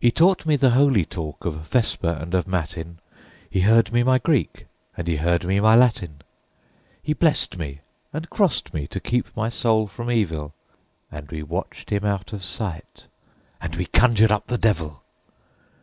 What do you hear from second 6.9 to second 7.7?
He blessed